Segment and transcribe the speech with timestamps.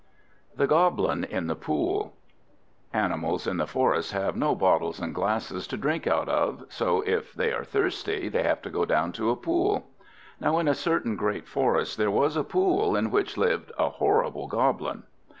[0.55, 2.13] THE GOBLIN IN THE POOL
[2.91, 7.35] Animals in the forest have no bottles and glasses to drink out of, so if
[7.35, 9.89] they are thirsty they have to go down to a pool.
[10.39, 14.47] Now in a certain great forest there was a pool, in which lived a horrible
[14.47, 15.03] Goblin.